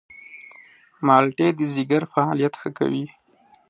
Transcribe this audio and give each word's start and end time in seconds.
مالټې 1.05 1.47
د 1.59 1.61
ځيګر 1.73 2.03
فعالیت 2.13 2.53
ښه 2.61 2.69
کوي. 2.77 3.05